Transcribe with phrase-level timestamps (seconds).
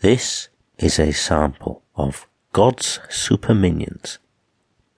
[0.00, 0.48] This
[0.78, 4.20] is a sample of God's super minions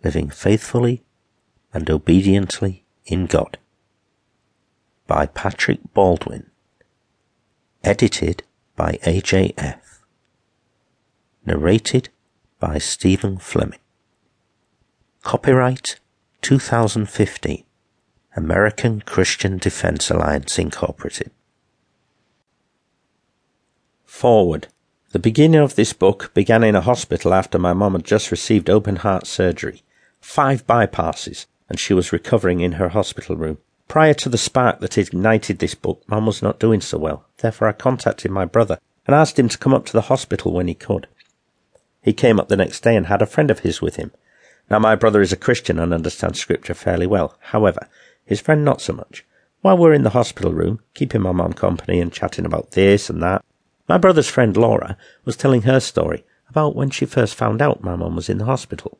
[0.04, 1.03] living faithfully
[1.73, 3.57] and obediently in God
[5.07, 6.50] by Patrick Baldwin.
[7.82, 8.43] Edited
[8.77, 9.80] by AJF.
[11.46, 12.11] Narrated
[12.59, 13.79] by Stephan Fleming.
[15.23, 15.98] Copyright
[16.43, 17.64] 2015.
[18.37, 21.30] American Christian Defense Alliance Incorporated.
[24.05, 24.69] Forward.
[25.12, 28.70] The beginning of this book began in a hospital after my mom had just received
[28.70, 29.82] open heart surgery,
[30.20, 33.59] five bypasses, and she was recovering in her hospital room.
[33.88, 37.27] Prior to the spark that ignited this book, Mum was not doing so well.
[37.38, 40.68] Therefore, I contacted my brother and asked him to come up to the hospital when
[40.68, 41.09] he could.
[42.01, 44.12] He came up the next day and had a friend of his with him.
[44.70, 47.37] Now, my brother is a Christian and understands Scripture fairly well.
[47.40, 47.88] However,
[48.24, 49.24] his friend not so much.
[49.60, 53.20] While we're in the hospital room, keeping my mum company and chatting about this and
[53.24, 53.45] that,
[53.91, 57.97] my brother's friend Laura was telling her story about when she first found out my
[57.97, 58.99] mum was in the hospital.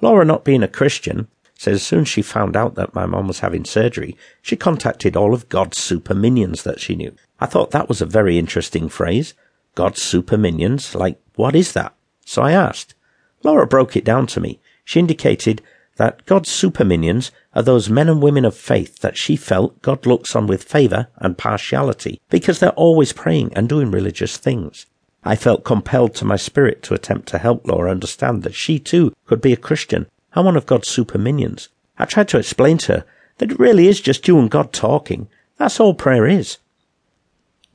[0.00, 3.28] Laura, not being a Christian, says as soon as she found out that my mum
[3.28, 7.14] was having surgery, she contacted all of God's super minions that she knew.
[7.38, 9.34] I thought that was a very interesting phrase.
[9.76, 10.96] God's super minions?
[10.96, 11.94] Like, what is that?
[12.26, 12.96] So I asked.
[13.44, 14.58] Laura broke it down to me.
[14.84, 15.62] She indicated
[16.00, 20.06] that God's super minions are those men and women of faith that she felt God
[20.06, 24.86] looks on with favour and partiality because they're always praying and doing religious things.
[25.24, 29.12] I felt compelled to my spirit to attempt to help Laura understand that she too
[29.26, 31.68] could be a Christian and one of God's super minions.
[31.98, 33.04] I tried to explain to her
[33.36, 35.28] that it really is just you and God talking.
[35.58, 36.56] That's all prayer is.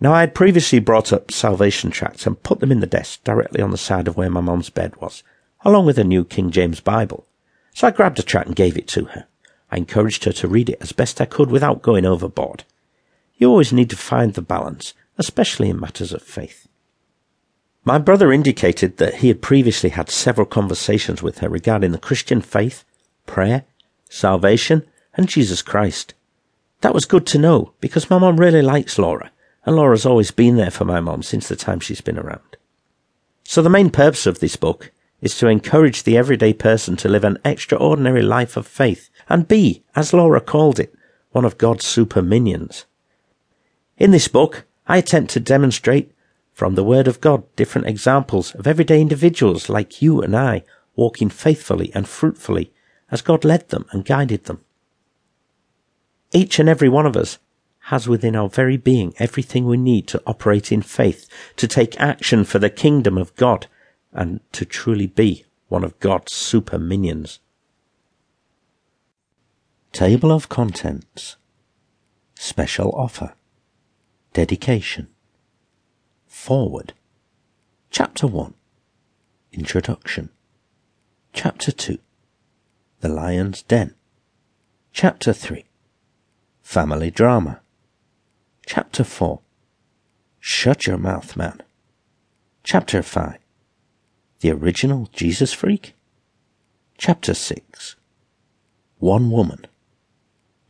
[0.01, 3.61] Now, I had previously brought up salvation tracts and put them in the desk directly
[3.61, 5.21] on the side of where my mom's bed was,
[5.63, 7.27] along with a new King James Bible.
[7.75, 9.27] So I grabbed a tract and gave it to her.
[9.69, 12.63] I encouraged her to read it as best I could without going overboard.
[13.35, 16.69] You always need to find the balance, especially in matters of faith.
[17.83, 22.39] My brother indicated that he had previously had several conversations with her regarding the Christian
[22.39, 22.85] faith,
[23.25, 23.65] prayer,
[24.09, 26.13] salvation, and Jesus Christ.
[26.79, 29.31] That was good to know because my mom really likes Laura,
[29.65, 32.55] and Laura's always been there for my mom since the time she's been around.
[33.43, 34.91] So the main purpose of this book
[35.21, 39.83] is to encourage the everyday person to live an extraordinary life of faith and be,
[39.95, 40.93] as Laura called it,
[41.31, 42.85] one of God's super minions.
[43.97, 46.11] In this book, I attempt to demonstrate
[46.53, 50.63] from the Word of God different examples of everyday individuals like you and I
[50.95, 52.71] walking faithfully and fruitfully
[53.11, 54.61] as God led them and guided them.
[56.33, 57.39] Each and every one of us
[57.85, 62.43] has within our very being everything we need to operate in faith, to take action
[62.43, 63.67] for the kingdom of God,
[64.15, 67.39] and to truly be one of God's super minions.
[69.91, 71.35] Table of Contents.
[72.35, 73.33] Special Offer.
[74.33, 75.09] Dedication.
[76.25, 76.93] Forward.
[77.91, 78.53] Chapter 1
[79.51, 80.29] Introduction.
[81.33, 81.97] Chapter 2
[83.01, 83.95] The Lion's Den.
[84.93, 85.65] Chapter 3
[86.61, 87.59] Family Drama.
[88.65, 89.41] Chapter 4
[90.39, 91.61] Shut Your Mouth, Man.
[92.63, 93.44] Chapter 5
[94.41, 95.93] the original Jesus Freak?
[96.97, 97.95] Chapter 6
[98.99, 99.65] One Woman.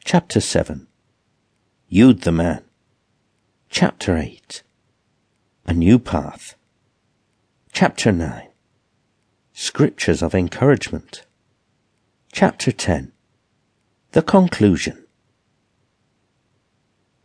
[0.03, 0.87] Chapter 7
[1.87, 2.63] You'd the Man.
[3.69, 4.63] Chapter 8
[5.67, 6.55] A New Path.
[7.71, 8.47] Chapter 9
[9.53, 11.23] Scriptures of Encouragement.
[12.31, 13.11] Chapter 10
[14.11, 15.05] The Conclusion.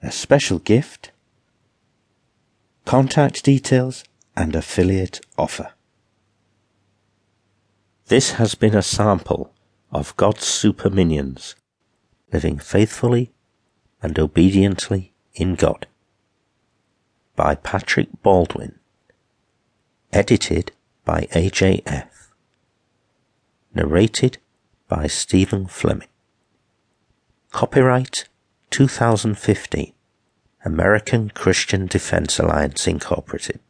[0.03, 1.11] A Special Gift.
[2.87, 5.73] Contact Details and Affiliate Offer
[8.11, 9.55] this has been a sample
[9.93, 11.55] of God's super minions
[12.33, 13.31] living faithfully
[14.03, 15.87] and obediently in God
[17.37, 18.81] by Patrick Baldwin.
[20.13, 20.73] Edited
[21.05, 22.09] by AJF.
[23.77, 24.39] Narrated
[24.89, 26.09] by Stephan Fleming.
[27.53, 28.29] Copyright
[28.71, 29.93] 2015.
[30.65, 33.61] American Christian Defense Alliance Incorporated.